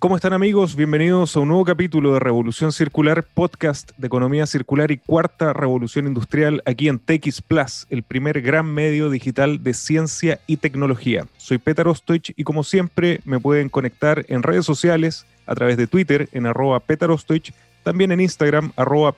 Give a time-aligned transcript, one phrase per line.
[0.00, 0.76] ¿Cómo están amigos?
[0.76, 6.06] Bienvenidos a un nuevo capítulo de Revolución Circular, podcast de economía circular y cuarta revolución
[6.06, 11.26] industrial aquí en TX Plus, el primer gran medio digital de ciencia y tecnología.
[11.36, 15.86] Soy Petar Ostoich y como siempre me pueden conectar en redes sociales a través de
[15.86, 17.52] Twitter en arroba Ostoich,
[17.82, 19.14] también en Instagram arroba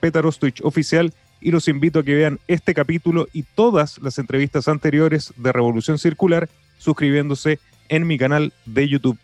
[0.65, 5.53] oficial y los invito a que vean este capítulo y todas las entrevistas anteriores de
[5.53, 9.17] Revolución Circular suscribiéndose en mi canal de YouTube.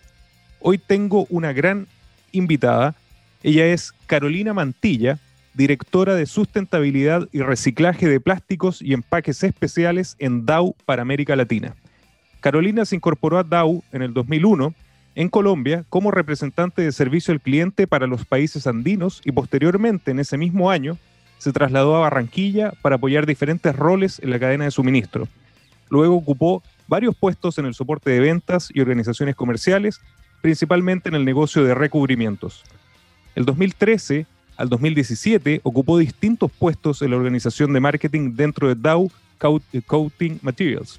[0.61, 1.87] Hoy tengo una gran
[2.33, 2.95] invitada.
[3.43, 5.19] Ella es Carolina Mantilla,
[5.55, 11.75] directora de sustentabilidad y reciclaje de plásticos y empaques especiales en Dow para América Latina.
[12.41, 14.75] Carolina se incorporó a Dow en el 2001
[15.15, 20.21] en Colombia como representante de servicio al cliente para los países andinos y posteriormente en
[20.21, 20.97] ese mismo año
[21.39, 25.29] se trasladó a Barranquilla para apoyar diferentes roles en la cadena de suministro.
[25.89, 30.01] Luego ocupó varios puestos en el soporte de ventas y organizaciones comerciales
[30.41, 32.65] principalmente en el negocio de recubrimientos.
[33.35, 39.11] El 2013 al 2017 ocupó distintos puestos en la organización de marketing dentro de Dow
[39.87, 40.99] Coating Materials.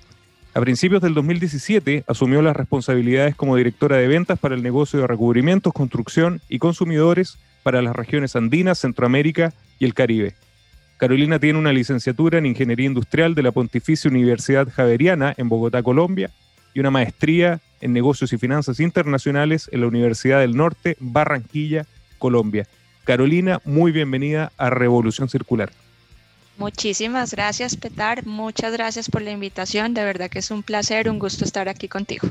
[0.54, 5.08] A principios del 2017 asumió las responsabilidades como directora de ventas para el negocio de
[5.08, 10.36] recubrimientos, construcción y consumidores para las regiones andinas, Centroamérica y el Caribe.
[10.98, 16.32] Carolina tiene una licenciatura en Ingeniería Industrial de la Pontificia Universidad Javeriana en Bogotá, Colombia,
[16.74, 21.86] y una maestría en negocios y finanzas internacionales en la Universidad del Norte, Barranquilla,
[22.18, 22.68] Colombia.
[23.04, 25.72] Carolina, muy bienvenida a Revolución Circular.
[26.58, 28.26] Muchísimas gracias, Petar.
[28.26, 29.94] Muchas gracias por la invitación.
[29.94, 32.28] De verdad que es un placer, un gusto estar aquí contigo.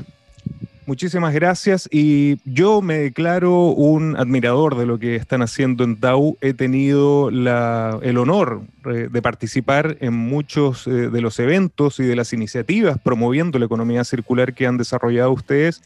[0.89, 6.35] Muchísimas gracias y yo me declaro un admirador de lo que están haciendo en DAO.
[6.41, 12.15] He tenido el honor eh, de participar en muchos eh, de los eventos y de
[12.15, 15.83] las iniciativas promoviendo la economía circular que han desarrollado ustedes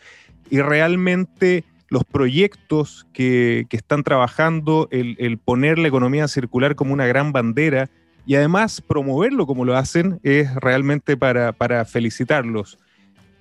[0.49, 7.33] y realmente los proyectos que, están trabajando, el, poner la economía circular como una gran
[7.33, 7.89] bandera
[8.25, 12.79] y además promoverlo como lo hacen es realmente para, para felicitarlos.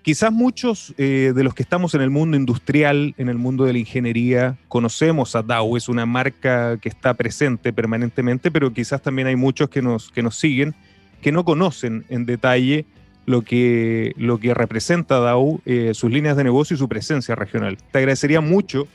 [0.03, 3.73] Quizás muchos eh, de los que estamos en el mundo industrial, en el mundo de
[3.73, 9.29] la ingeniería, conocemos a Dow, es una marca que está presente permanentemente, pero quizás también
[9.29, 10.75] hay muchos que nos, que nos siguen
[11.23, 12.85] que no conocen en detalle
[13.25, 17.79] lo que, lo que representa Dow, eh, sus líneas de negocio y su presencia regional.
[17.93, 18.89] Te agradecería mucho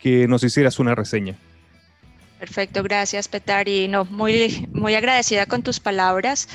[0.00, 1.36] que nos hicieras una reseña.
[2.40, 3.86] Perfecto, gracias Petari.
[3.88, 6.46] No, muy, muy agradecida con tus palabras.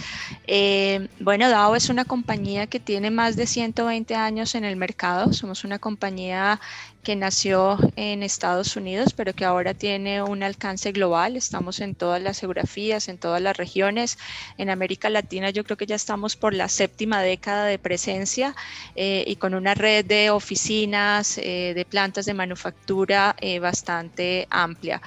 [0.46, 5.34] Eh, bueno, DAO es una compañía que tiene más de 120 años en el mercado.
[5.34, 6.62] Somos una compañía
[7.04, 11.38] que nació en Estados Unidos, pero que ahora tiene un alcance global.
[11.38, 14.18] Estamos en todas las geografías, en todas las regiones.
[14.58, 18.56] En América Latina yo creo que ya estamos por la séptima década de presencia
[18.96, 25.02] eh, y con una red de oficinas, eh, de plantas de manufactura eh, bastante amplia.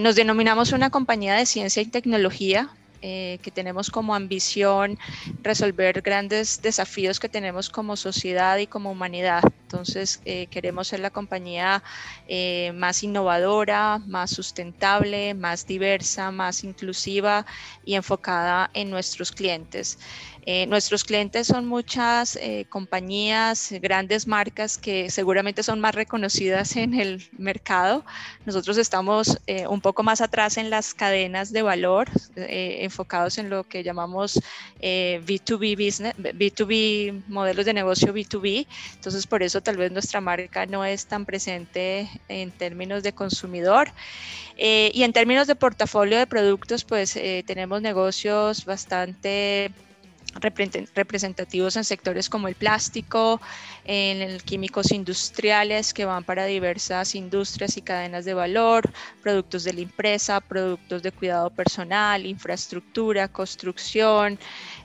[0.00, 2.70] nos denominamos una compañía de ciencia y tecnología
[3.02, 4.98] eh, que tenemos como ambición
[5.42, 9.42] resolver grandes desafíos que tenemos como sociedad y como humanidad.
[9.62, 11.82] Entonces, eh, queremos ser la compañía
[12.26, 17.46] eh, más innovadora, más sustentable, más diversa, más inclusiva
[17.84, 19.98] y enfocada en nuestros clientes.
[20.46, 26.94] Eh, nuestros clientes son muchas eh, compañías, grandes marcas que seguramente son más reconocidas en
[26.94, 28.04] el mercado.
[28.46, 33.64] Nosotros estamos eh, un poco más atrás en las cadenas de valor, enfocados en lo
[33.64, 34.40] que llamamos
[34.80, 38.66] B2B business, B2B modelos de negocio B2B.
[38.94, 43.92] Entonces, por eso tal vez nuestra marca no es tan presente en términos de consumidor.
[44.56, 49.72] y en términos de portafolio de productos, pues tenemos negocios bastante
[50.34, 53.40] representativos en sectores como el plástico,
[53.84, 58.90] en químicos industriales que van para diversas industrias y cadenas de valor,
[59.22, 64.38] productos de la empresa, productos de cuidado personal, infraestructura, construcción,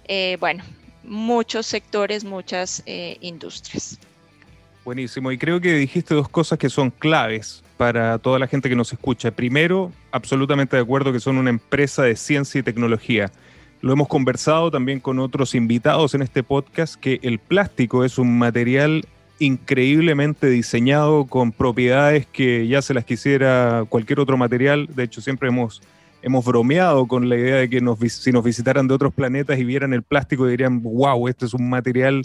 [0.07, 0.63] eh, bueno,
[1.03, 3.99] muchos sectores, muchas eh, industrias.
[4.83, 8.75] Buenísimo, y creo que dijiste dos cosas que son claves para toda la gente que
[8.75, 9.31] nos escucha.
[9.31, 13.31] Primero, absolutamente de acuerdo que son una empresa de ciencia y tecnología.
[13.85, 18.35] Lo hemos conversado también con otros invitados en este podcast, que el plástico es un
[18.35, 19.05] material
[19.37, 24.87] increíblemente diseñado con propiedades que ya se las quisiera cualquier otro material.
[24.95, 25.83] De hecho, siempre hemos,
[26.23, 27.79] hemos bromeado con la idea de que
[28.09, 31.69] si nos visitaran de otros planetas y vieran el plástico dirían, wow, este es un
[31.69, 32.23] material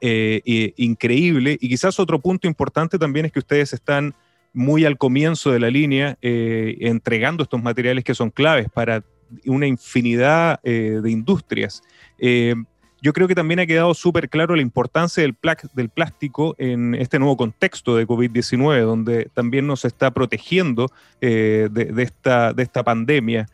[0.00, 1.58] eh, increíble.
[1.60, 4.14] Y quizás otro punto importante también es que ustedes están
[4.54, 9.02] muy al comienzo de la línea eh, entregando estos materiales que son claves para
[9.46, 11.82] una infinidad eh, de industrias.
[12.18, 12.54] Eh,
[13.00, 17.36] yo creo que también ha quedado súper claro la importancia del, plástico en este nuevo
[17.36, 20.88] contexto de COVID-19, donde también nos está protegiendo
[21.20, 23.48] eh, de, esta, de esta pandemia.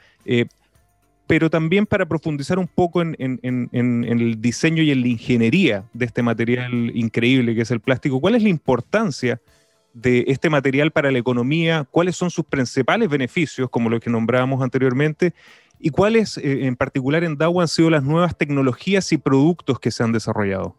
[1.26, 3.16] pero también para profundizar un poco en,
[3.72, 8.34] el diseño y en la ingeniería de este material increíble que es el plástico, ¿cuál
[8.34, 9.40] es la importancia
[9.94, 11.86] de este material para la economía?
[11.90, 15.34] ¿Cuáles son sus principales beneficios, como los que nombrábamos anteriormente?
[15.80, 19.90] ¿Y cuáles eh, en particular en DAO han sido las nuevas tecnologías y productos que
[19.90, 20.74] se han desarrollado?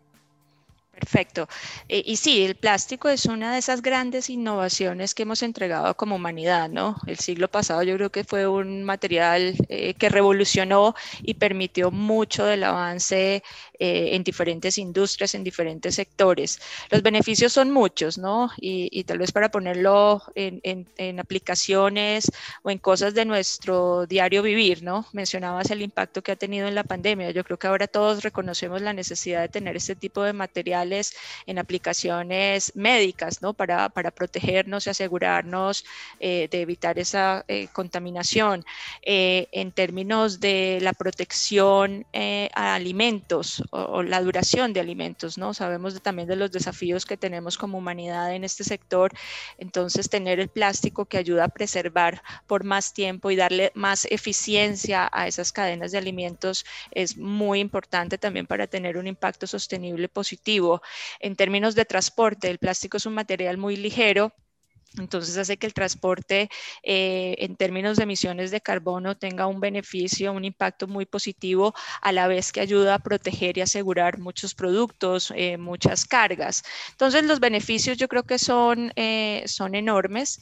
[0.99, 1.47] Perfecto.
[1.87, 6.17] Eh, y sí, el plástico es una de esas grandes innovaciones que hemos entregado como
[6.17, 6.97] humanidad, ¿no?
[7.07, 12.43] El siglo pasado yo creo que fue un material eh, que revolucionó y permitió mucho
[12.43, 13.43] del avance
[13.79, 16.59] eh, en diferentes industrias, en diferentes sectores.
[16.89, 18.51] Los beneficios son muchos, ¿no?
[18.57, 22.29] Y, tal vez para ponerlo en, en, aplicaciones
[22.63, 25.05] o en cosas de nuestro diario vivir, ¿no?
[25.13, 27.31] Mencionabas el impacto que ha tenido en la pandemia.
[27.31, 30.33] Yo creo que ahora todos reconocemos la necesidad de tener este tipo de
[31.45, 33.53] en aplicaciones médicas, ¿no?
[33.53, 35.85] Para, protegernos y asegurarnos
[36.19, 38.65] eh, de evitar esa eh, contaminación.
[39.03, 42.05] en términos de la protección
[42.53, 45.53] a alimentos, o, la duración de alimentos, ¿no?
[45.53, 49.11] Sabemos también de los desafíos que tenemos como humanidad en este sector,
[49.57, 55.09] entonces tener el plástico que ayuda a preservar por más tiempo y darle más eficiencia
[55.11, 60.78] a esas cadenas de alimentos es muy importante también para tener un impacto sostenible positivo.
[61.19, 64.33] En términos de transporte, el plástico es un material muy ligero
[64.97, 66.49] entonces hace que el transporte
[66.83, 72.11] eh, en términos de emisiones de carbono tenga un beneficio, un impacto muy positivo, a
[72.11, 76.63] la vez que ayuda a proteger y asegurar muchos productos, eh, muchas cargas.
[76.91, 80.41] Entonces los beneficios yo creo que son, eh, son enormes,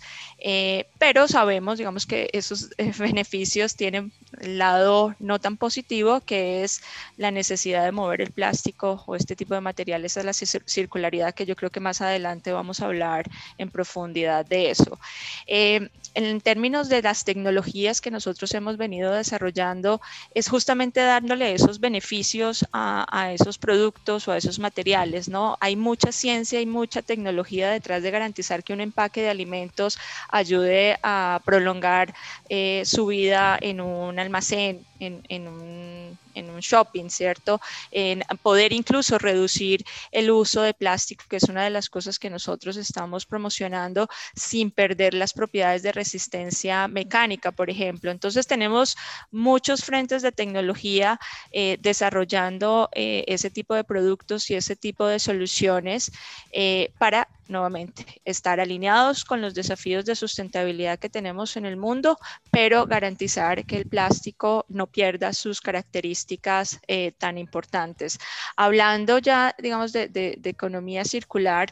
[0.97, 2.69] pero sabemos, digamos que esos
[2.99, 6.81] beneficios tienen el lado no tan positivo, que es
[7.17, 11.45] la necesidad de mover el plástico o este tipo de materiales a la circularidad, que
[11.45, 14.99] yo creo que más adelante vamos a hablar en profundidad de eso.
[15.45, 20.01] Eh, en términos de las tecnologías que nosotros hemos venido desarrollando,
[20.33, 25.57] es justamente dándole esos beneficios a, esos productos o a esos materiales, ¿no?
[25.59, 29.99] Hay mucha ciencia y mucha tecnología detrás de garantizar que un empaque de alimentos
[30.29, 32.15] ayude a prolongar
[32.49, 36.17] eh, su vida en un almacén, en, un,
[36.59, 37.59] shopping, ¿cierto?
[37.91, 42.29] En poder incluso reducir el uso de plástico, que es una de las cosas que
[42.29, 48.11] nosotros estamos promocionando sin perder las propiedades de resistencia mecánica, por ejemplo.
[48.11, 48.95] Entonces tenemos
[49.31, 51.19] muchos frentes de tecnología
[51.51, 56.11] eh, desarrollando eh, ese tipo de productos y ese tipo de soluciones
[56.51, 62.17] eh, para nuevamente, estar alineados con los desafíos de sustentabilidad que tenemos en el mundo,
[62.51, 68.19] pero garantizar que el plástico no pierda sus características eh, tan importantes.
[68.55, 71.71] Hablando ya, digamos, de economía circular,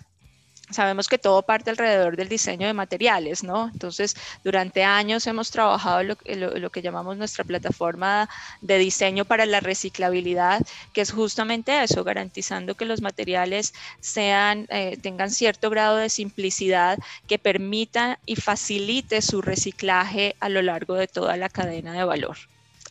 [0.69, 3.69] sabemos que todo parte alrededor del diseño de materiales, ¿no?
[3.71, 8.29] Entonces, durante años hemos trabajado lo, lo, que llamamos nuestra plataforma
[8.61, 10.61] de diseño para la reciclabilidad,
[10.93, 13.73] que es justamente eso, garantizando que los materiales
[14.15, 20.95] eh, tengan cierto grado de simplicidad que permita y facilite su reciclaje a lo largo
[20.95, 22.37] de toda la cadena de valor.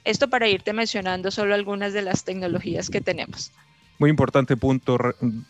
[0.04, 3.50] Esto para irte mencionando solo algunas de las tecnologías que tenemos.
[3.98, 4.98] Muy importante punto.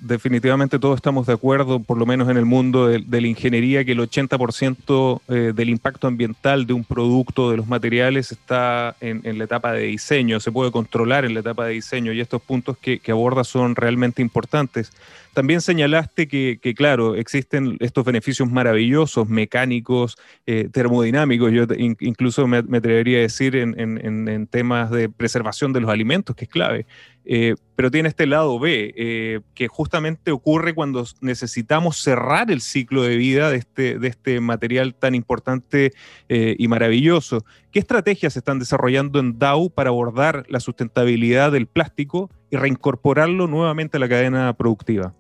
[0.01, 3.93] Definitivamente todos estamos de acuerdo, por lo menos en el mundo de, la ingeniería, que
[3.93, 9.45] el 80% eh, del impacto ambiental de un producto, de los materiales, está en, la
[9.45, 13.01] etapa de diseño, se puede controlar en la etapa de diseño y estos puntos que,
[13.11, 14.93] aborda son realmente importantes.
[15.35, 23.19] También señalaste que, claro, existen estos beneficios maravillosos, mecánicos, eh, termodinámicos, yo incluso me, atrevería
[23.19, 26.87] a decir en, temas de preservación de los alimentos, que es clave.
[27.25, 33.03] Eh, pero tiene este lado B, eh, que justamente ocurre cuando necesitamos cerrar el ciclo
[33.03, 35.93] de vida de este, de este material tan importante
[36.29, 37.45] y maravilloso.
[37.73, 43.49] ¿Qué estrategias se están desarrollando en DAO para abordar la sustentabilidad del plástico y reincorporarlo
[43.49, 45.13] nuevamente a la cadena productiva?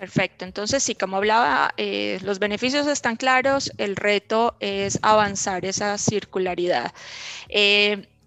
[0.00, 1.74] Perfecto, entonces sí, como hablaba,
[2.22, 6.94] los beneficios están claros, el reto es avanzar esa circularidad.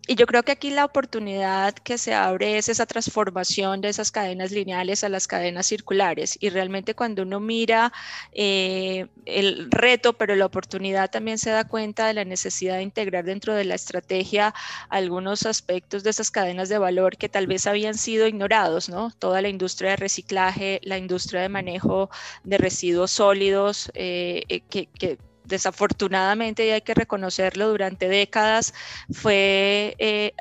[0.05, 4.11] Y yo creo que aquí la oportunidad que se abre es esa transformación de esas
[4.11, 6.37] cadenas lineales a las cadenas circulares.
[6.41, 7.93] Y realmente cuando uno mira
[8.33, 13.23] eh, el reto, pero la oportunidad también se da cuenta de la necesidad de integrar
[13.23, 14.53] dentro de la estrategia
[14.89, 19.09] algunos aspectos de esas cadenas de valor que tal vez habían sido ignorados, ¿no?
[19.19, 22.09] Toda la industria de reciclaje, la industria de manejo
[22.43, 28.73] de residuos sólidos, eh, eh, que, que desafortunadamente, y hay que reconocerlo, durante décadas
[29.11, 29.95] fue...
[29.99, 30.33] Eh,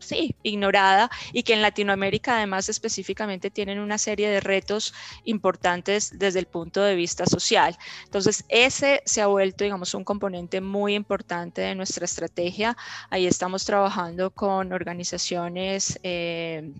[0.00, 6.40] sí, ignorada y que en Latinoamérica además específicamente tienen una serie de retos importantes desde
[6.40, 7.76] el punto de vista social.
[8.04, 12.76] Entonces, ese se ha vuelto, digamos, un componente muy importante de nuestra estrategia.
[13.10, 15.98] Ahí estamos trabajando con organizaciones.
[16.02, 16.72] Eh,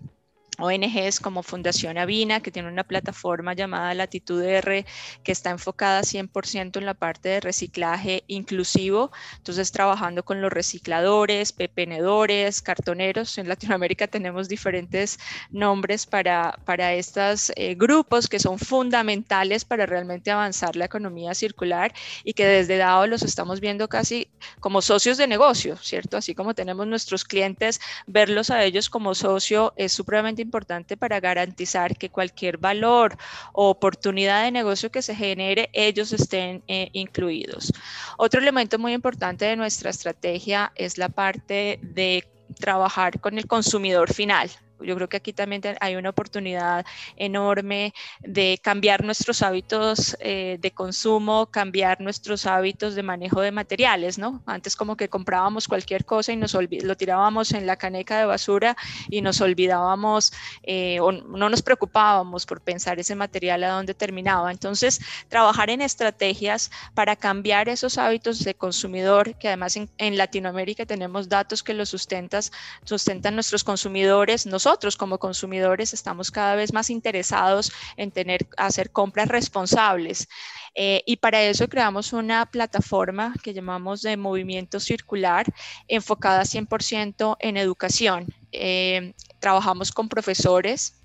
[0.61, 4.85] ONGs como Fundación Avina, que tiene una plataforma llamada Latitud R,
[5.23, 9.11] que está enfocada 100% en la parte de reciclaje inclusivo.
[9.37, 13.37] Entonces, trabajando con los recicladores, pepenedores, cartoneros.
[13.37, 20.31] En Latinoamérica tenemos diferentes nombres para, para estos eh, grupos que son fundamentales para realmente
[20.31, 24.27] avanzar la economía circular y que desde DAO los estamos viendo casi
[24.59, 26.17] como socios de negocio, ¿cierto?
[26.17, 31.97] Así como tenemos nuestros clientes, verlos a ellos como socio es supremamente importante para garantizar
[31.97, 33.17] que cualquier valor
[33.53, 37.71] o oportunidad de negocio que se genere, ellos estén eh, incluidos.
[38.17, 42.27] Otro elemento muy importante de nuestra estrategia es la parte de
[42.59, 44.49] trabajar con el consumidor final.
[44.83, 46.85] Yo creo que aquí también hay una oportunidad
[47.15, 54.17] enorme de cambiar nuestros hábitos eh, de consumo, cambiar nuestros hábitos de manejo de materiales,
[54.17, 54.41] ¿no?
[54.45, 58.75] Antes como que comprábamos cualquier cosa y nos lo tirábamos en la caneca de basura
[59.09, 60.33] y nos olvidábamos
[60.63, 64.51] eh, o no nos preocupábamos por pensar ese material a dónde terminaba.
[64.51, 71.29] Entonces, trabajar en estrategias para cambiar esos hábitos de consumidor, que además en, Latinoamérica tenemos
[71.29, 72.51] datos que los sustentas,
[72.83, 78.89] sustentan nuestros consumidores, nosotros nosotros como consumidores estamos cada vez más interesados en tener, hacer
[78.89, 80.29] compras responsables.
[80.75, 85.45] Eh, y para eso creamos una plataforma que llamamos de movimiento circular
[85.89, 88.27] enfocada 100% en educación.
[88.53, 90.95] Eh, trabajamos con profesores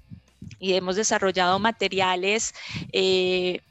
[0.60, 2.54] y hemos desarrollado materiales
[2.92, 3.62] eh,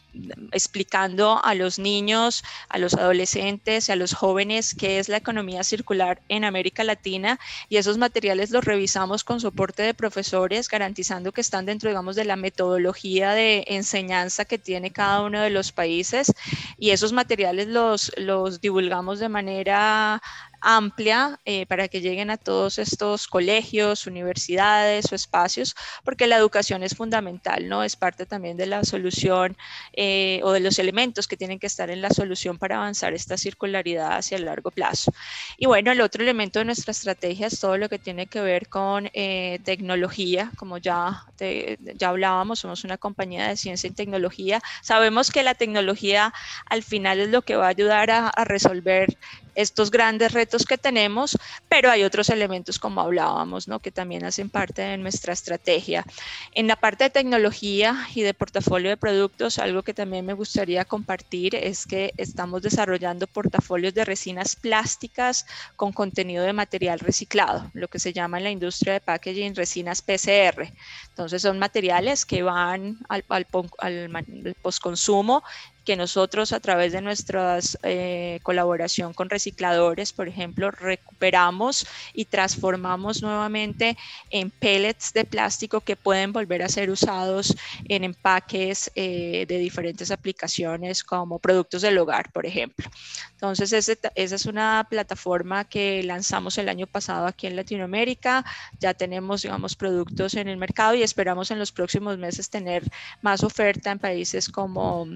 [0.51, 5.63] explicando a los niños, a los adolescentes y a los jóvenes qué es la economía
[5.63, 7.39] circular en América Latina.
[7.69, 12.25] Y esos materiales los revisamos con soporte de profesores, garantizando que están dentro, digamos, de
[12.25, 16.31] la metodología de enseñanza que tiene cada uno de los países.
[16.77, 20.22] Y esos materiales los, los divulgamos de manera
[20.62, 26.83] amplia eh, para que lleguen a todos estos colegios, universidades o espacios, porque la educación
[26.83, 27.83] es fundamental, ¿no?
[27.83, 29.57] Es parte también de la solución
[29.93, 33.38] eh, o de los elementos que tienen que estar en la solución para avanzar esta
[33.38, 35.12] circularidad hacia el largo plazo.
[35.57, 38.67] Y bueno, el otro elemento de nuestra estrategia es todo lo que tiene que ver
[38.67, 44.62] con eh, tecnología, como ya, ya hablábamos, somos una compañía de ciencia y tecnología.
[44.81, 46.33] Sabemos que la tecnología
[46.65, 49.17] al final es lo que va a ayudar a, a resolver
[49.55, 51.38] estos grandes retos que tenemos,
[51.69, 53.79] pero hay otros elementos como hablábamos, ¿no?
[53.79, 56.05] que también hacen parte de nuestra estrategia.
[56.53, 60.85] En la parte de tecnología y de portafolio de productos, algo que también me gustaría
[60.85, 65.45] compartir es que estamos desarrollando portafolios de resinas plásticas
[65.75, 70.01] con contenido de material reciclado, lo que se llama en la industria de packaging resinas
[70.01, 70.71] PCR.
[71.09, 73.47] Entonces son materiales que van al, al,
[73.79, 75.43] al postconsumo
[75.86, 83.22] que nosotros a través de nuestra eh, colaboración con recicladores, por ejemplo, recuperamos y transformamos
[83.22, 83.98] nuevamente
[84.32, 87.56] en pellets de plástico que pueden volver a ser usados
[87.88, 92.89] en empaques eh, de diferentes aplicaciones como productos del hogar, por ejemplo.
[93.32, 98.44] Entonces, esa es una plataforma que lanzamos el año pasado aquí en Latinoamérica.
[98.80, 102.84] Ya tenemos, digamos, productos en el mercado y esperamos en los próximos meses tener
[103.22, 105.08] más oferta en países como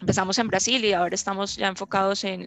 [0.00, 2.46] Empezamos en Brasil y ahora estamos ya enfocados en,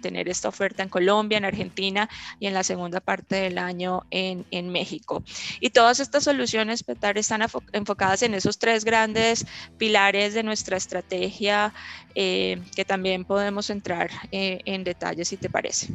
[0.00, 2.08] tener esta oferta en Colombia, en Argentina
[2.38, 5.22] y en la segunda parte del año en, México.
[5.60, 9.46] Y todas estas soluciones, Petar, están enfocadas en esos tres grandes
[9.78, 11.72] pilares de nuestra estrategia
[12.14, 15.94] eh, que también podemos entrar eh, en detalle, si te parece.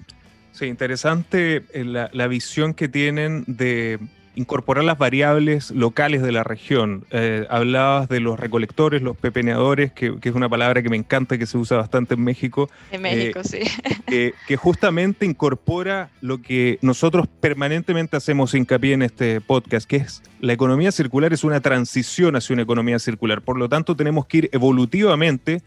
[0.51, 3.99] Sí, interesante eh, la, la visión que tienen de
[4.39, 7.03] incorporar las variables locales de la región.
[7.11, 11.45] Eh, hablabas de los recolectores, los pepeneadores, que, es una palabra que me encanta, que
[11.45, 12.69] se usa bastante en México.
[12.89, 13.59] En México, sí.
[14.07, 20.53] Que, justamente incorpora lo que nosotros permanentemente hacemos hincapié en este podcast, que es la
[20.53, 23.41] economía circular es una transición hacia una economía circular.
[23.41, 25.61] Por lo tanto, tenemos que ir evolutivamente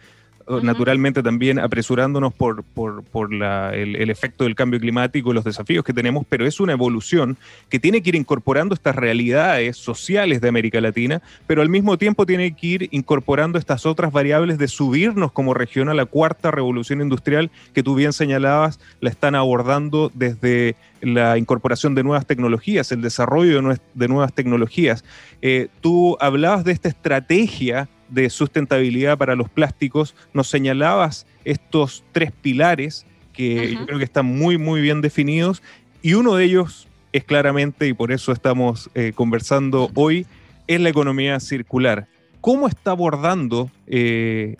[0.61, 6.25] naturalmente también apresurándonos por, por, el, efecto del cambio climático y los desafíos que tenemos,
[6.29, 7.37] pero es una evolución
[7.69, 12.27] que tiene que ir incorporando estas realidades sociales de América Latina, pero al mismo tiempo
[12.27, 17.01] tiene que ir incorporando estas otras variables de subirnos como región a la cuarta revolución
[17.01, 23.03] industrial que tú bien señalabas, la están abordando desde la incorporación de nuevas tecnologías, el
[23.03, 25.05] desarrollo de, nuevas tecnologías.
[25.43, 32.31] Eh, tú hablabas de esta estrategia de sustentabilidad para los plásticos, nos señalabas estos tres
[32.31, 35.63] pilares que yo creo que están muy, muy bien definidos
[36.03, 40.27] y uno de ellos es claramente, y por eso estamos eh, conversando hoy,
[40.67, 42.09] es la economía circular.
[42.41, 44.57] ¿Cómo está abordando eh,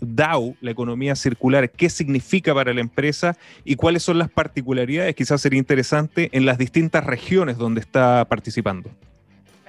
[0.00, 1.70] DAO, la economía circular?
[1.70, 5.14] ¿Qué significa para la empresa y cuáles son las particularidades?
[5.14, 8.90] Quizás sería interesante en las distintas regiones donde está participando.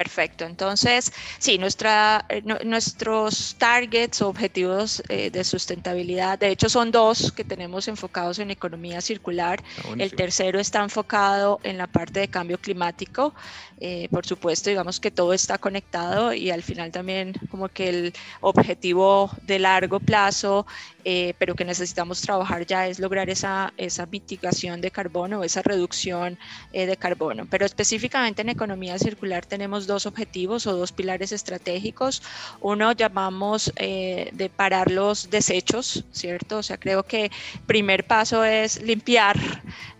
[0.03, 0.43] Perfecto.
[0.43, 7.31] Entonces, sí, nuestra, eh, nuestros targets o objetivos eh, de sustentabilidad, de hecho son dos
[7.31, 9.63] que tenemos enfocados en economía circular.
[9.77, 13.33] Ah, el tercero está enfocado en la parte de cambio climático.
[13.79, 18.13] Eh, por supuesto, digamos que todo está conectado y al final también como que el
[18.41, 20.65] objetivo de largo plazo
[21.05, 26.38] eh, pero que necesitamos trabajar ya es lograr esa, esa mitigación de carbono, esa reducción
[26.72, 27.45] eh, de carbono.
[27.50, 32.22] Pero específicamente en economía circular tenemos dos objetivos o dos pilares estratégicos.
[32.62, 36.60] Uno llamamos eh, de parar los desechos, ¿cierto?
[36.60, 37.31] O sea, creo que
[37.67, 39.38] primer paso es limpiar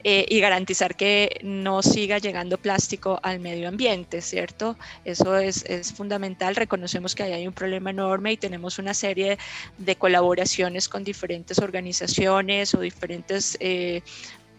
[0.06, 4.76] y garantizar que no siga llegando plástico al medio ambiente, ¿cierto?
[5.06, 6.58] Eso es, es fundamental.
[6.58, 9.38] Reconocemos que ahí hay un problema enorme y tenemos una serie
[9.78, 14.04] de colaboraciones con diferentes organizaciones o diferentes eh,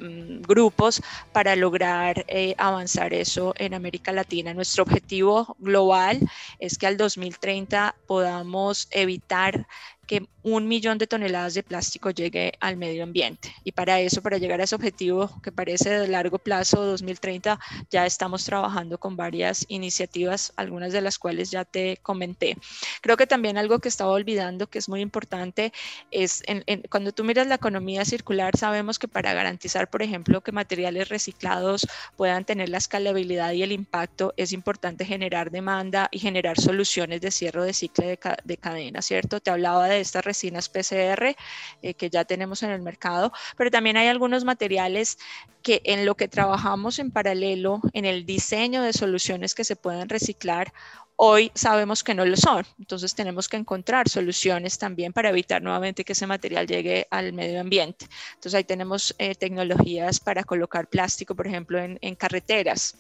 [0.01, 1.01] mm, grupos
[1.33, 4.53] para lograr eh, avanzar eso en América Latina.
[4.53, 6.19] Nuestro objetivo global
[6.59, 9.69] es que al 2030 podamos evitar
[10.05, 13.55] que un millón de toneladas de plástico llegue al medio ambiente.
[13.65, 17.59] Y para eso, para llegar a ese objetivo que parece de largo plazo, 2030,
[17.91, 22.59] ya estamos trabajando con varias iniciativas, algunas de las cuales ya te comenté.
[23.01, 25.73] Creo que también algo que estaba olvidando, que es muy importante,
[26.11, 26.43] es
[26.91, 31.87] cuando tú miras la economía circular, sabemos que para garantizar, por ejemplo, que materiales reciclados
[32.17, 37.31] puedan tener la escalabilidad y el impacto, es importante generar demanda y generar soluciones de
[37.31, 39.41] cierre de ciclo de, de cadena, ¿cierto?
[39.41, 41.37] Te hablaba de estas resinas PCR
[41.83, 45.19] eh, que ya tenemos en el mercado, pero también hay algunos materiales
[45.63, 50.09] que en lo que trabajamos en paralelo en el diseño de soluciones que se pueden
[50.09, 50.73] reciclar
[51.17, 52.65] hoy sabemos que no lo son.
[52.79, 57.61] Entonces tenemos que encontrar soluciones también para evitar nuevamente que ese material llegue al medio
[57.61, 58.07] ambiente.
[58.35, 62.97] Entonces ahí tenemos eh, tecnologías para colocar plástico, por ejemplo, en, en carreteras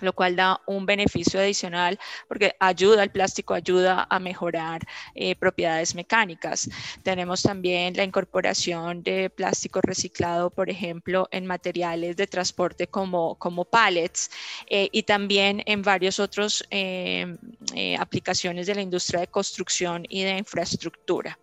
[0.00, 4.82] lo cual da un beneficio adicional porque ayuda, el plástico ayuda a mejorar
[5.14, 6.68] eh, propiedades mecánicas.
[7.02, 13.64] Tenemos también la incorporación de plástico reciclado, por ejemplo, en materiales de transporte como, como
[13.64, 14.30] pallets
[14.68, 17.36] eh, y también en varios otros eh,
[17.98, 21.38] aplicaciones de la industria de construcción y de infraestructura.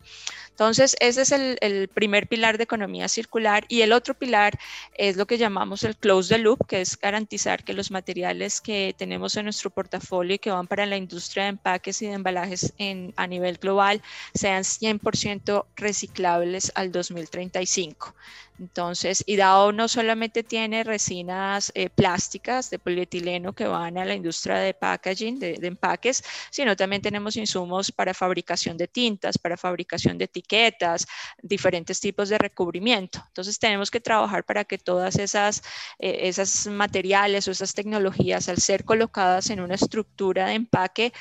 [0.61, 4.59] Entonces, ese es el, primer pilar de economía circular y el otro pilar
[4.93, 8.93] es lo que llamamos el close the loop, que es garantizar que los materiales que
[8.95, 12.75] tenemos en nuestro portafolio y que van para la industria de empaques y de embalajes
[12.77, 14.03] en, a nivel global
[14.35, 18.13] sean 100% reciclables al 2035.
[18.61, 24.57] Entonces, IDAO no solamente tiene resinas eh, plásticas de polietileno que van a la industria
[24.57, 30.27] de packaging, de, empaques, sino también tenemos insumos para fabricación de tintas, para fabricación de
[30.51, 31.07] etiquetas,
[31.41, 33.23] diferentes tipos de recubrimiento.
[33.27, 35.63] Entonces, tenemos que trabajar para que todas esas,
[35.99, 41.13] eh, esas materiales o esas tecnologías, al ser colocadas en una estructura de empaque,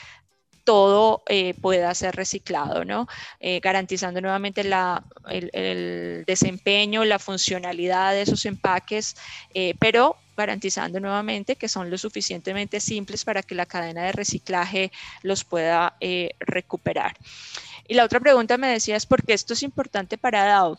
[0.65, 3.09] todo eh, pueda ser reciclado, ¿no?
[3.41, 9.17] Eh, garantizando nuevamente la, el, desempeño, la funcionalidad de esos empaques,
[9.81, 15.45] pero garantizando nuevamente que son lo suficientemente simples para que la cadena de reciclaje los
[15.45, 15.97] pueda
[16.39, 17.17] recuperar.
[17.91, 20.79] Y la otra pregunta me decía es por qué esto es importante para DAO.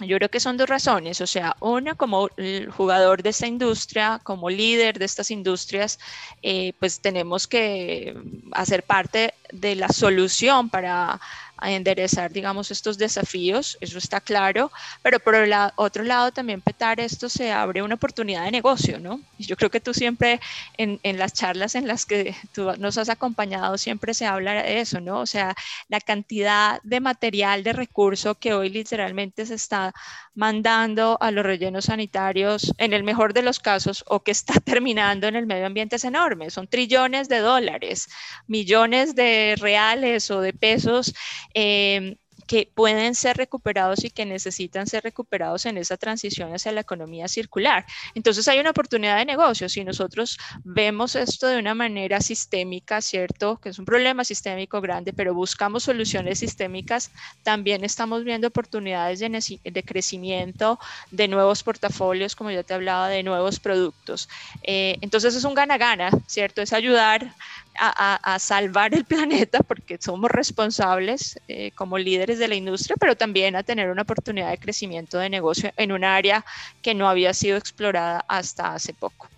[0.00, 2.28] Yo creo que son dos razones, o sea, una como
[2.76, 5.98] jugador de esta industria, como líder de estas industrias,
[6.42, 8.14] eh, pues tenemos que
[8.52, 11.18] hacer parte de la solución para
[11.56, 14.70] a enderezar, digamos, estos desafíos, eso está claro,
[15.02, 19.20] pero por el otro lado también, Petar, esto se abre una oportunidad de negocio, ¿no?
[19.38, 20.40] Y yo creo que tú siempre,
[20.76, 24.80] en, en las charlas en las que tú nos has acompañado, siempre se habla de
[24.80, 25.20] eso, ¿no?
[25.20, 25.54] O sea,
[25.88, 29.92] la cantidad de material, de recurso que hoy literalmente se está
[30.34, 35.28] mandando a los rellenos sanitarios, en el mejor de los casos, o que está terminando
[35.28, 38.08] en el medio ambiente es enorme, son trillones de dólares,
[38.46, 41.14] millones de reales o de pesos
[41.54, 46.80] eh, que pueden ser recuperados y que necesitan ser recuperados en esa transición hacia la
[46.80, 47.86] economía circular.
[48.14, 49.68] Entonces hay una oportunidad de negocio.
[49.68, 53.58] Si nosotros vemos esto de una manera sistémica, ¿cierto?
[53.60, 57.10] Que es un problema sistémico grande, pero buscamos soluciones sistémicas,
[57.42, 60.78] también estamos viendo oportunidades de, de crecimiento,
[61.10, 64.28] de nuevos portafolios, como ya te hablaba, de nuevos productos.
[64.62, 66.60] Eh, entonces es un gana-gana, ¿cierto?
[66.60, 67.34] Es ayudar
[67.78, 73.56] a, salvar el planeta porque somos responsables eh, como líderes de la industria, pero también
[73.56, 76.44] a tener una oportunidad de crecimiento de negocio en un área
[76.82, 79.28] que no había sido explorada hasta hace poco.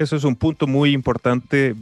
[0.00, 1.74] Eso es un punto muy importante.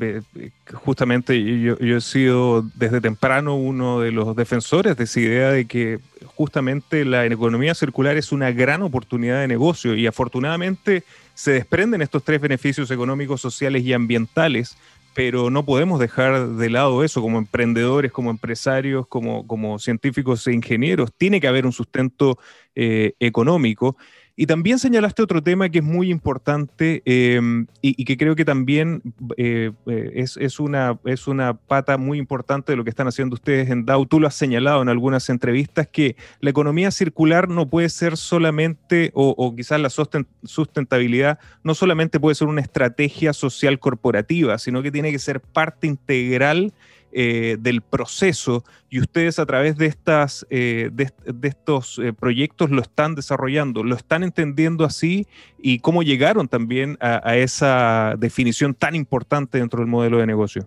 [0.72, 6.00] Justamente yo, he sido desde temprano uno de los defensores de esa idea de que
[6.34, 12.24] justamente la economía circular es una gran oportunidad de negocio y afortunadamente se desprenden estos
[12.24, 14.76] tres beneficios económicos, sociales y ambientales
[15.18, 20.52] pero no podemos dejar de lado eso como emprendedores, como empresarios, como, como científicos e
[20.52, 21.10] ingenieros.
[21.12, 22.38] Tiene que haber un sustento
[22.76, 23.96] eh, económico.
[24.40, 29.02] Y también señalaste otro tema que es muy importante em, y, que creo que también
[29.36, 33.34] eh, eh, es, es, una, es una pata muy importante de lo que están haciendo
[33.34, 34.06] ustedes en DAO.
[34.06, 39.10] Tú lo has señalado en algunas entrevistas que la economía circular no puede ser solamente,
[39.12, 44.92] o, o quizás la sustentabilidad no solamente puede ser una estrategia social corporativa, sino que
[44.92, 46.72] tiene que ser parte integral
[47.12, 51.10] eh, del proceso y ustedes a través de, estas, eh, de,
[51.42, 55.26] estos eh, proyectos lo están desarrollando, lo están entendiendo así
[55.58, 60.66] y cómo llegaron también a esa definición tan importante dentro del modelo de negocio.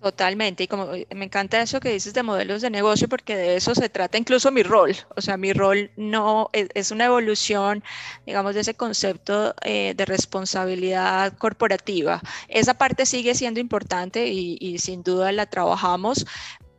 [0.00, 3.56] Totalmente, y como eh, me encanta eso que dices de modelos de negocio, porque de
[3.56, 4.96] eso se trata incluso mi rol.
[5.14, 7.84] O sea, mi rol no es, una evolución,
[8.24, 12.22] digamos, de ese concepto eh, de responsabilidad corporativa.
[12.48, 16.24] Esa parte sigue siendo importante y, y sin duda la trabajamos,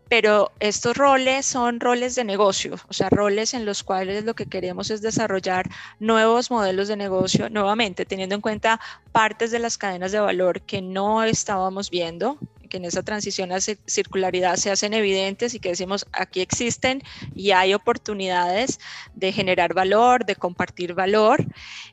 [0.10, 4.48] pero estos roles son roles de negocio, o sea, roles en los cuales lo que
[4.48, 8.82] queremos es desarrollar nuevos modelos de negocio, nuevamente teniendo en cuenta
[9.12, 12.38] partes de las cadenas de valor que no estábamos viendo,
[12.72, 17.04] que en esa transición a circularidad se hacen evidentes y que decimos aquí existen
[17.36, 18.80] y hay oportunidades
[19.14, 21.46] de generar valor, de compartir valor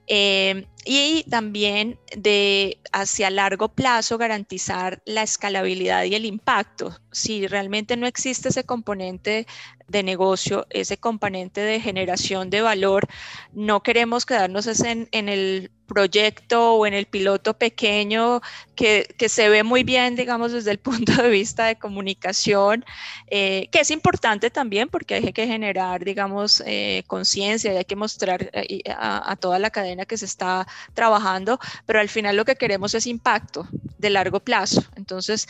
[0.07, 6.97] eh, y también de hacia largo plazo garantizar la escalabilidad y el impacto.
[7.11, 9.47] Si realmente no existe ese componente
[9.89, 13.09] de negocio, ese componente de generación de valor.
[13.53, 18.43] No queremos quedarnos en, en el proyecto o en el piloto pequeño
[18.77, 22.85] que, que, se ve muy bien, digamos, desde el punto de vista de comunicación,
[23.29, 27.97] eh, que es importante también porque hay que generar, digamos, eh, conciencia y hay que
[27.97, 32.45] mostrar eh, a, a, toda la cadena que se está trabajando, pero al final lo
[32.45, 34.85] que queremos es impacto de largo plazo.
[34.95, 35.49] Entonces,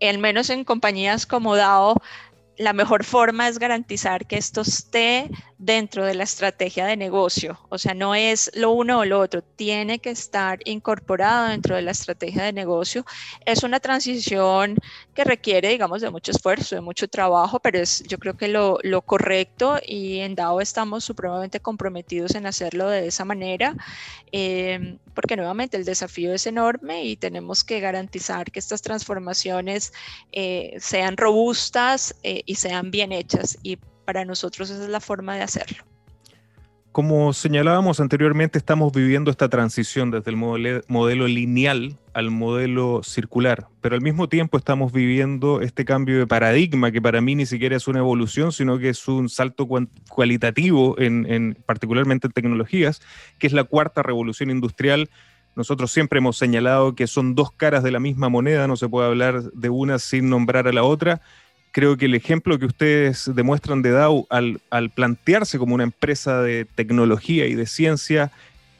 [0.00, 2.00] al menos en compañías como DAO,
[2.62, 7.58] la mejor forma es garantizar que esto esté dentro de la estrategia de negocio.
[7.70, 11.82] O sea, no es lo uno o lo otro, tiene que estar incorporado dentro de
[11.82, 13.04] la estrategia de negocio.
[13.46, 14.76] Es una transición
[15.14, 18.78] que requiere, digamos, de mucho esfuerzo, de mucho trabajo, pero es yo creo que lo,
[18.82, 23.76] lo correcto y en DAO estamos supremamente comprometidos en hacerlo de esa manera,
[24.32, 29.92] eh, porque nuevamente el desafío es enorme y tenemos que garantizar que estas transformaciones
[30.32, 33.58] eh, sean robustas eh, y sean bien hechas.
[33.62, 35.91] Y para nosotros esa es la forma de hacerlo.
[36.92, 43.94] Como señalábamos anteriormente, estamos viviendo esta transición desde el modelo, lineal al modelo circular, pero
[43.94, 47.88] al mismo tiempo estamos viviendo este cambio de paradigma que para mí ni siquiera es
[47.88, 49.66] una evolución, sino que es un salto
[50.10, 53.00] cualitativo, en, particularmente en tecnologías,
[53.38, 55.08] que es la cuarta revolución industrial.
[55.56, 59.08] Nosotros siempre hemos señalado que son dos caras de la misma moneda, no se puede
[59.08, 61.22] hablar de una sin nombrar a la otra
[61.72, 64.60] creo que el ejemplo que ustedes demuestran de DAO al,
[64.94, 68.30] plantearse como una empresa de tecnología y de ciencia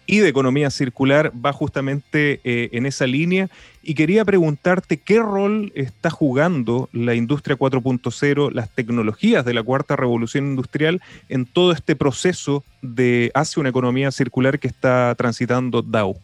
[0.06, 3.48] y de economía circular va justamente eh, en esa línea.
[3.82, 9.96] Y quería preguntarte qué rol está jugando la industria 4.0, las tecnologías de la cuarta
[9.96, 16.16] revolución industrial en todo este proceso de hacia una economía circular que está transitando DAO.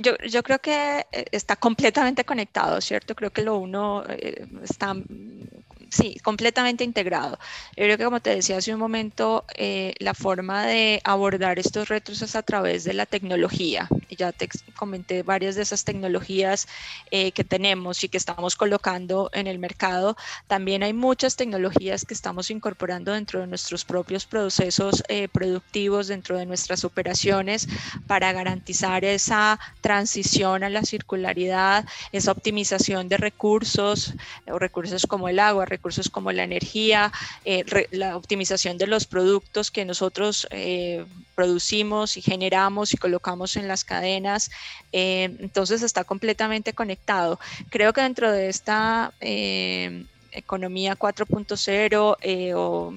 [0.00, 3.14] Yo, yo, creo que eh, está completamente conectado, ¿cierto?
[3.14, 4.94] Creo que lo uno eh, está
[5.92, 7.38] Sí, completamente integrado.
[7.76, 11.90] Yo creo que como te decía hace un momento, eh, la forma de abordar estos
[11.90, 13.90] retos es a través de la tecnología.
[14.08, 16.66] Ya te comenté varias de esas tecnologías
[17.10, 20.16] eh, que tenemos y que estamos colocando en el mercado.
[20.46, 26.38] También hay muchas tecnologías que estamos incorporando dentro de nuestros propios procesos eh, productivos, dentro
[26.38, 27.68] de nuestras operaciones,
[28.06, 34.14] para garantizar esa transición a la circularidad, esa optimización de recursos,
[34.50, 37.12] o recursos como el agua, recursos como la energía,
[37.44, 43.66] eh, la optimización de los productos que nosotros eh, producimos y generamos y colocamos en
[43.66, 44.50] las cadenas.
[44.92, 47.38] Eh, entonces está completamente conectado.
[47.70, 49.12] Creo que dentro de esta
[50.32, 52.94] economía 4.0 o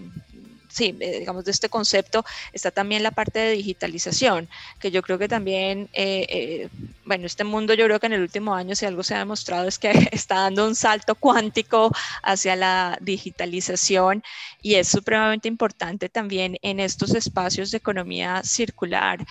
[0.76, 5.18] sí, eh, digamos, de este concepto está también la parte de digitalización, que yo creo
[5.18, 6.70] que también, eh, eh,
[7.06, 9.70] bueno, este mundo yo creo que en el último año si algo se ha demostrado
[9.70, 11.92] es que está dando un salto cuántico
[12.24, 14.22] hacia la digitalización
[14.62, 19.26] y es supremamente importante también en estos espacios de economía circular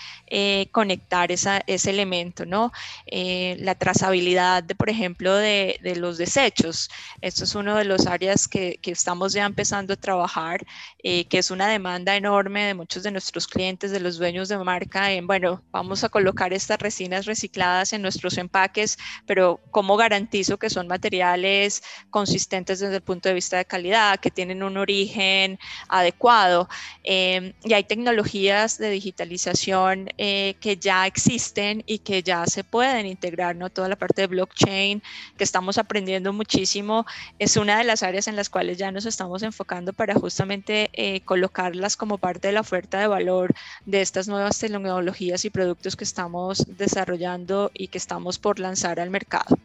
[0.71, 2.73] conectar esa, ese elemento, ¿no?
[3.07, 6.91] la trazabilidad, de, por ejemplo, de, de, los desechos.
[7.21, 10.65] Esto es uno de los áreas que, que estamos ya empezando a trabajar,
[11.03, 15.13] que es una demanda enorme de muchos de nuestros clientes, de los dueños de marca,
[15.13, 20.71] en, bueno, vamos a colocar estas resinas recicladas en nuestros empaques, pero ¿cómo garantizo que
[20.71, 26.69] son materiales consistentes desde el punto de vista de calidad, que tienen un origen adecuado?
[27.03, 33.07] Em, y hay tecnologías de digitalización eh, que ya existen y que ya se pueden
[33.07, 33.71] integrar, ¿no?
[33.71, 35.03] Toda la parte de blockchain
[35.37, 37.07] que estamos aprendiendo muchísimo
[37.39, 41.21] es una de las áreas en las cuales ya nos estamos enfocando para justamente eh,
[41.25, 43.53] colocarlas como parte de la oferta de valor
[43.87, 49.11] de estas nuevas tecnologías y productos que estamos desarrollando y que estamos por lanzar al
[49.11, 49.59] mercado.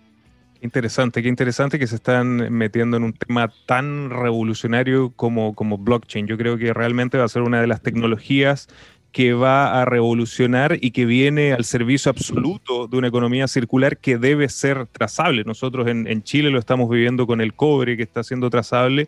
[0.62, 6.28] Interesante, qué interesante que se están metiendo en un tema tan revolucionario como, como blockchain.
[6.28, 8.68] Yo creo que realmente va a ser una de las tecnologías
[9.12, 14.18] que va a revolucionar y que viene al servicio absoluto de una economía circular que
[14.18, 15.44] debe ser trazable.
[15.46, 19.08] Nosotros en, Chile lo estamos viviendo con el cobre que está siendo trazable,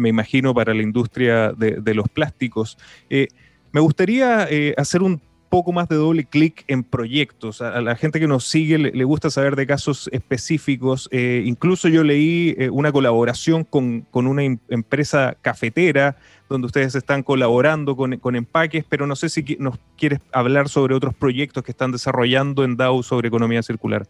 [0.00, 2.78] me imagino para la industria de, los plásticos.
[3.08, 3.28] Eh,
[3.72, 7.60] me gustaría eh, hacer un poco más de doble clic en proyectos.
[7.60, 11.08] A, la gente que nos sigue le, gusta saber de casos específicos.
[11.12, 16.16] Eh, incluso yo leí una colaboración con, una empresa cafetera
[16.48, 20.94] donde ustedes están colaborando con, con, empaques, pero no sé si nos quieres hablar sobre
[20.94, 24.06] otros proyectos que están desarrollando en DAO sobre economía circular.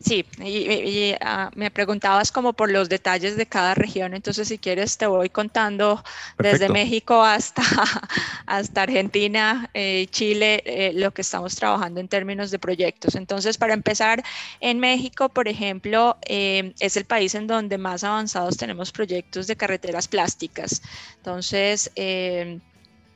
[0.00, 4.96] Sí, y, ah, me preguntabas como por los detalles de cada región, entonces si quieres
[4.96, 6.04] te voy contando
[6.38, 7.62] desde México hasta,
[8.46, 13.16] hasta Argentina, eh, Chile, eh, lo que estamos trabajando en términos de proyectos.
[13.16, 14.22] Entonces, para empezar,
[14.60, 19.56] en México, por ejemplo, eh, es el país en donde más avanzados tenemos proyectos de
[19.56, 20.80] carreteras plásticas.
[21.16, 21.90] Entonces,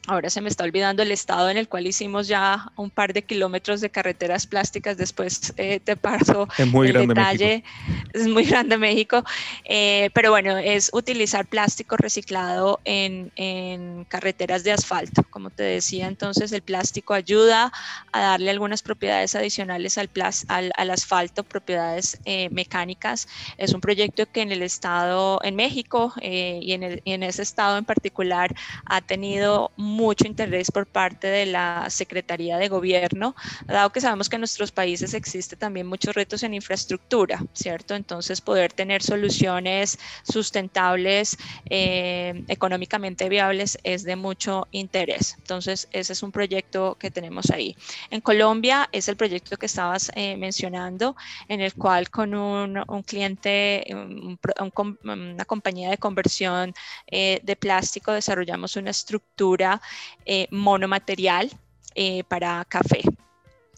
[0.09, 3.23] Ahora se me está olvidando el estado en el cual hicimos ya un par de
[3.23, 4.97] kilómetros de carreteras plásticas.
[4.97, 7.63] Después eh, te paso es muy el grande detalle.
[7.87, 8.09] México.
[8.13, 9.25] Es muy grande México.
[9.65, 15.23] Eh, pero bueno, es utilizar plástico reciclado en, en, carreteras de asfalto.
[15.31, 17.73] Como te decía, entonces el plástico ayuda
[18.11, 20.11] a darle algunas propiedades adicionales al,
[20.49, 23.29] al, al asfalto, propiedades eh, mecánicas.
[23.57, 27.43] Es un proyecto que en el estado, en México y en, el, y en ese
[27.43, 28.53] estado en particular
[28.85, 34.37] ha tenido mucho interés por parte de la Secretaría de Gobierno, dado que sabemos que
[34.37, 37.95] en nuestros países existe también muchos retos en infraestructura, ¿cierto?
[37.95, 41.37] Entonces, poder tener soluciones sustentables,
[41.69, 45.37] eh, económicamente viables, es de mucho interés.
[45.39, 47.77] Entonces, ese es un proyecto que tenemos ahí.
[48.11, 51.17] En Colombia es el proyecto que estabas eh, mencionando,
[51.49, 56.75] en el cual con un, cliente, una compañía de conversión
[57.07, 59.82] eh, de plástico, desarrollamos una estructura
[60.25, 61.51] eh, monomaterial
[61.95, 63.03] eh, para café.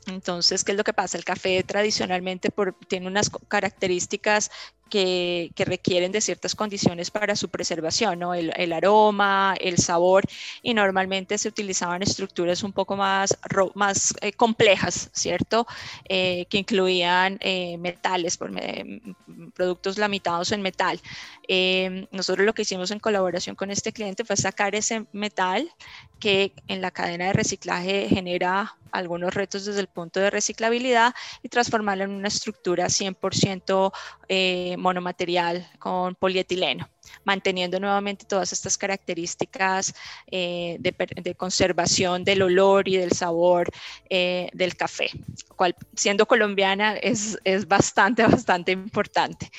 [0.06, 1.16] Entonces, ¿qué es lo que pasa?
[1.16, 2.50] El café tradicionalmente
[2.88, 4.50] tiene unas características
[4.90, 8.34] que, requieren de ciertas condiciones para su preservación, ¿no?
[8.34, 10.24] el, aroma, el sabor,
[10.62, 13.34] y normalmente se utilizaban estructuras un poco más,
[14.20, 15.66] eh, complejas, ¿cierto?
[16.06, 17.40] que incluían
[17.78, 18.38] metales,
[19.54, 21.00] productos lamitados en metal.
[21.48, 25.70] Eh, nosotros lo que hicimos en colaboración con este cliente fue sacar ese metal
[26.18, 31.48] que en la cadena de reciclaje genera algunos retos desde el punto de reciclabilidad y
[31.48, 33.92] transformarlo en una estructura 100%
[34.28, 36.88] eh, monomaterial con polietileno
[37.24, 39.94] manteniendo nuevamente todas estas características
[40.30, 43.70] eh, de, conservación del olor y del sabor
[44.08, 45.10] eh, del café,
[45.56, 49.50] cual siendo colombiana es, es bastante, bastante importante.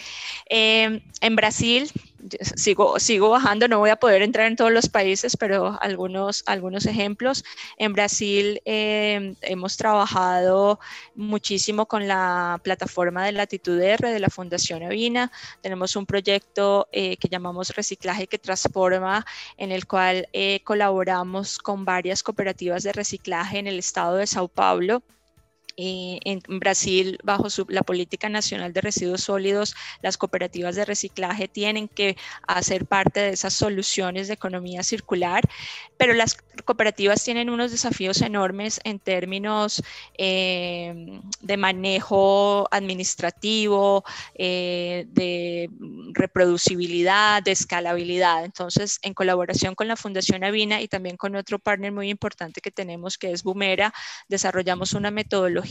[0.50, 1.92] Eh, en Brasil
[2.56, 6.86] sigo, sigo bajando, no voy a poder entrar en todos los países, pero algunos, algunos
[6.86, 7.44] ejemplos.
[7.78, 10.80] En Brasil eh, hemos trabajado
[11.16, 15.32] muchísimo con la plataforma de Latitud R de la Fundación Avina.
[15.62, 19.26] Tenemos un proyecto eh, que llamamos Reciclaje que Transforma,
[19.58, 24.48] en el cual eh, colaboramos con varias cooperativas de reciclaje en el estado de Sao
[24.48, 25.02] Paulo
[25.78, 31.90] eh, en Brasil, bajo la política nacional de residuos sólidos, las cooperativas de reciclaje tienen
[31.90, 32.16] que
[32.48, 35.44] hacer parte de esas soluciones de economía circular,
[35.98, 39.84] pero las cooperativas tienen unos desafíos enormes en términos
[40.18, 45.70] eh, de manejo administrativo, eh, de
[46.14, 48.46] reproducibilidad, de escalabilidad.
[48.46, 52.72] Entonces, en colaboración con la Fundación Avina y también con otro partner muy importante que
[52.72, 53.94] tenemos, que es Bumera,
[54.30, 55.65] desarrollamos una metodología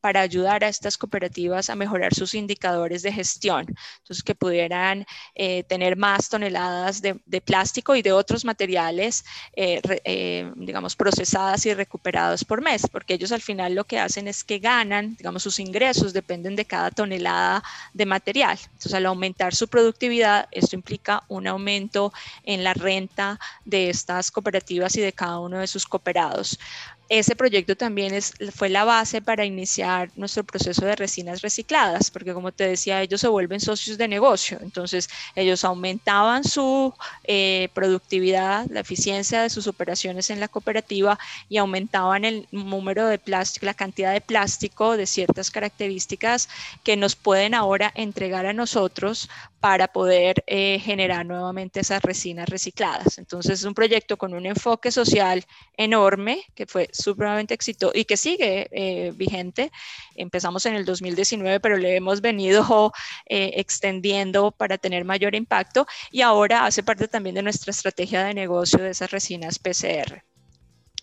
[0.00, 3.66] para ayudar a estas cooperativas a mejorar sus indicadores de gestión,
[3.98, 10.50] entonces que pudieran eh, tener más toneladas de, plástico y de otros materiales, eh, eh,
[10.56, 14.58] digamos, procesadas y recuperados por mes, porque ellos al final lo que hacen es que
[14.58, 17.62] ganan, digamos, sus ingresos dependen de cada tonelada
[17.94, 18.58] de material.
[18.64, 22.12] Entonces, al aumentar su productividad, esto implica un aumento
[22.44, 26.58] en la renta de estas cooperativas y de cada uno de sus cooperados
[27.08, 32.34] ese proyecto también es, fue la base para iniciar nuestro proceso de resinas recicladas, porque
[32.34, 36.92] como te decía, ellos se vuelven socios de negocio, entonces ellos aumentaban su
[37.24, 41.18] eh, productividad, la eficiencia de sus operaciones en la cooperativa
[41.48, 46.48] y aumentaban el número de plástico, la cantidad de plástico de ciertas características
[46.84, 53.18] que nos pueden ahora entregar a nosotros para poder eh, generar nuevamente esas resinas recicladas.
[53.18, 55.44] Entonces es un proyecto con un enfoque social
[55.76, 59.70] enorme que fue supremamente exitoso y que sigue eh, vigente.
[60.14, 62.92] Empezamos en el 2019, pero le hemos venido
[63.26, 68.34] eh, extendiendo para tener mayor impacto y ahora hace parte también de nuestra estrategia de
[68.34, 70.24] negocio de esas resinas PCR.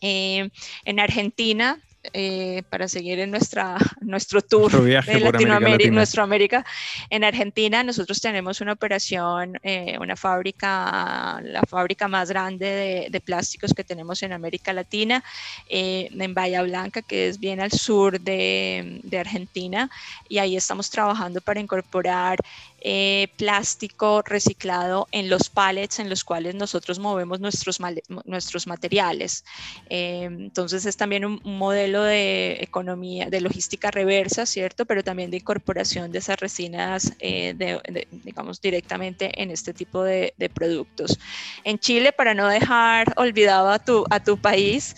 [0.01, 1.81] en Argentina
[2.13, 6.65] eh, para seguir en nuestra, nuestro tour de Latinoamérica, nuestra América.
[7.09, 13.73] En Argentina nosotros tenemos una operación, eh, una fábrica, la fábrica más grande de, plásticos
[13.73, 15.23] que tenemos en América Latina,
[15.67, 19.89] eh, en Bahía Blanca, que es bien al sur de, de Argentina,
[20.29, 22.37] y ahí estamos trabajando para incorporar
[22.87, 27.79] eh, plástico reciclado en los pallets en los cuales nosotros movemos nuestros,
[28.25, 29.43] nuestros materiales.
[29.89, 34.85] Eh, entonces es también un, modelo de economía, de logística reversa, ¿cierto?
[34.85, 37.55] Pero también de incorporación de esas resinas, eh,
[38.11, 41.17] digamos, directamente en este tipo de, productos.
[41.63, 44.95] En Chile, para no dejar olvidado a tu, a tu país,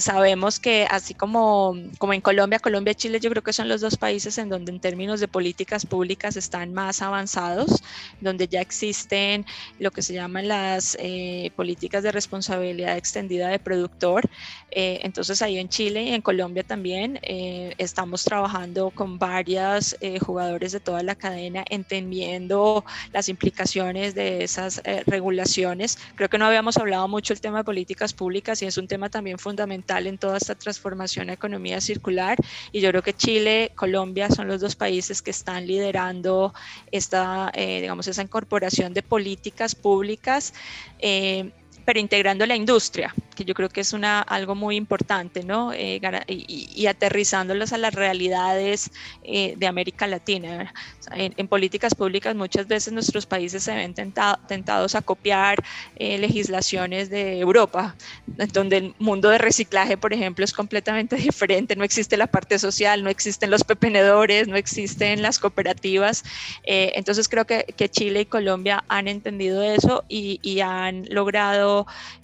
[0.00, 3.80] sabemos que así como, como en Colombia, Colombia y Chile, yo creo que son los
[3.80, 7.82] dos países en donde en términos de políticas públicas están más avanzados,
[8.20, 9.46] donde ya existen
[9.78, 14.28] lo que se llaman las eh, políticas de responsabilidad extendida de productor.
[14.70, 20.72] Eh, entonces ahí en Chile y en Colombia también eh, estamos trabajando con varios jugadores
[20.72, 25.98] de toda la cadena, entendiendo las implicaciones de esas regulaciones.
[26.14, 29.08] Creo que no habíamos hablado mucho el tema de políticas públicas y es un tema
[29.08, 32.36] también fundamental en toda esta transformación a economía circular
[32.72, 36.54] y yo creo que Chile, Colombia son los dos países que están liderando
[36.96, 40.54] esta, eh, digamos, esa incorporación de políticas públicas
[41.00, 41.50] eh,
[41.84, 45.72] pero integrando la industria, que yo creo que es algo muy importante, ¿no?
[45.72, 48.90] Eh, y, aterrizándolos a las realidades
[49.22, 50.72] eh, de América Latina.
[51.12, 55.62] En, políticas públicas muchas veces nuestros países se ven tentados a copiar
[55.96, 57.94] eh, legislaciones de Europa,
[58.26, 61.76] donde el mundo de reciclaje, por ejemplo, es completamente diferente.
[61.76, 66.24] No existe la parte social, no existen los pepenedores, no existen las cooperativas.
[66.64, 71.73] entonces creo que, Chile y Colombia han entendido eso y han logrado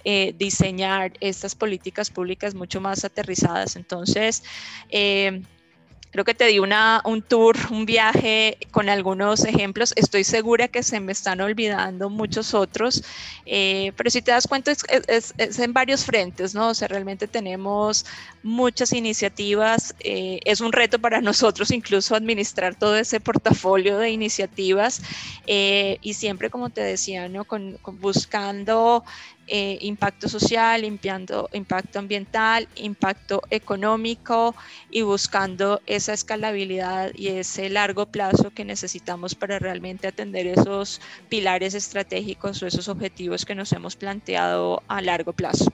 [0.04, 3.76] eh, diseñar estas políticas públicas mucho más aterrizadas.
[3.76, 4.42] Entonces,
[4.90, 5.42] eh,
[6.10, 9.92] Creo que te di una, un tour, un viaje con algunos ejemplos.
[9.94, 13.04] Estoy segura que se me están olvidando muchos otros,
[13.46, 14.84] eh, pero si te das cuenta es,
[15.38, 16.70] es, en varios frentes, ¿no?
[16.70, 18.04] O sea, realmente tenemos
[18.42, 19.94] muchas iniciativas.
[20.00, 25.02] Es un reto para nosotros incluso administrar todo ese portafolio de iniciativas
[25.46, 27.44] y siempre, como te decía, ¿no?
[27.44, 29.04] Con, buscando
[29.50, 34.54] impacto social, impacto ambiental, impacto económico
[34.90, 41.74] y buscando esa escalabilidad y ese largo plazo que necesitamos para realmente atender esos pilares
[41.74, 45.72] estratégicos o esos objetivos que nos hemos planteado a largo plazo.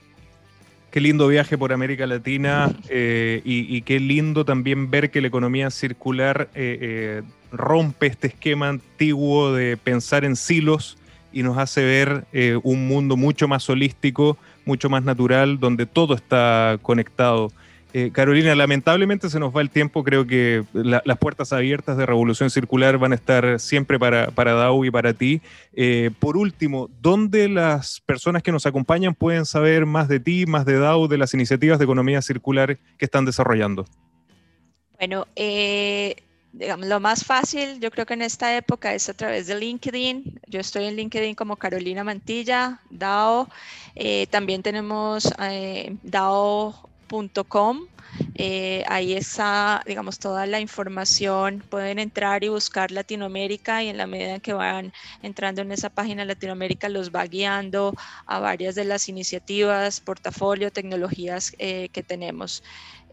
[0.91, 5.69] Qué lindo viaje por América Latina eh, y, qué lindo también ver que la economía
[5.69, 10.97] circular eh, eh, rompe este esquema antiguo de pensar en silos
[11.37, 16.15] y nos hace ver eh, un mundo mucho más holístico, mucho más natural, donde todo
[16.15, 17.51] está conectado.
[17.93, 20.03] Eh, Carolina, lamentablemente se nos va el tiempo.
[20.03, 24.83] Creo que las puertas abiertas de Revolución Circular van a estar siempre para, para DAO
[24.83, 25.41] y para ti.
[25.73, 30.65] Eh, por último, ¿dónde las personas que nos acompañan pueden saber más de ti, más
[30.65, 33.85] de DAO, de las iniciativas de economía circular que están desarrollando?
[34.97, 35.27] Bueno,
[36.57, 40.41] digamos, lo más fácil, yo creo que en esta época es a través de LinkedIn.
[40.47, 43.47] Yo estoy en LinkedIn como Carolina Mantilla, DAO.
[44.29, 45.31] también tenemos
[46.03, 46.87] DAO
[47.47, 47.87] .com.
[48.35, 51.63] Eh, ahí está, digamos, toda la información.
[51.69, 55.89] Pueden entrar y buscar Latinoamérica y en la medida en que van entrando en esa
[55.89, 57.93] página Latinoamérica los va guiando
[58.25, 62.63] a varias de las iniciativas, portafolio, tecnologías eh, que tenemos.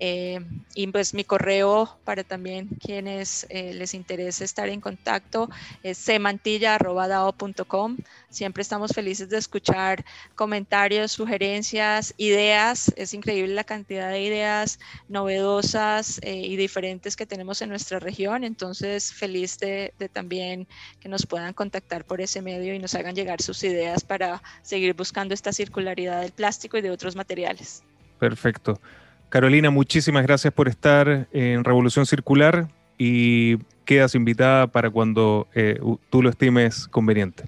[0.00, 0.40] Eh,
[0.74, 5.48] y pues mi correo para también quienes eh, les interese estar en contacto
[5.82, 7.96] es semantilla.dao.com.
[8.28, 12.92] Siempre estamos felices de escuchar comentarios, sugerencias, ideas.
[12.96, 18.42] Es increíble la cantidad de ideas novedosas eh, y diferentes que tenemos en nuestra región.
[18.42, 20.66] Entonces, feliz de también
[21.00, 24.94] que nos puedan contactar por ese medio y nos hagan llegar sus ideas para seguir
[24.94, 27.82] buscando esta circularidad del plástico y de otros materiales.
[28.18, 28.80] Perfecto.
[29.28, 32.68] Carolina, muchísimas gracias por estar en Revolución Circular
[32.98, 35.78] y quedas invitada para cuando eh,
[36.10, 37.44] tú lo estimes conveniente.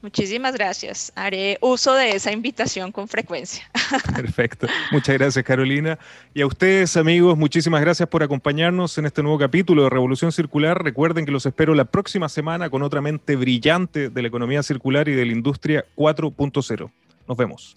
[0.00, 1.12] Muchísimas gracias.
[1.16, 3.68] Haré uso de esa invitación con frecuencia.
[4.14, 4.68] Perfecto.
[4.92, 5.98] Muchas gracias, Carolina.
[6.34, 10.82] Y a ustedes, amigos, muchísimas gracias por acompañarnos en este nuevo capítulo de Revolución Circular.
[10.84, 15.08] Recuerden que los espero la próxima semana con otra mente brillante de la economía circular
[15.08, 16.90] y de la industria 4.0.
[17.26, 17.76] Nos vemos.